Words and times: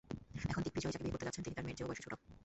এখন 0.49 0.61
দিগ্বিজয় 0.65 0.93
যাকে 0.93 1.03
বিয়ে 1.05 1.13
করতে 1.13 1.25
যাচ্ছেন 1.27 1.43
তিনি 1.45 1.55
তাঁর 1.57 1.65
মেয়ের 1.65 1.77
চেয়েও 1.77 1.89
বয়সে 1.89 2.03
ছোট। 2.05 2.11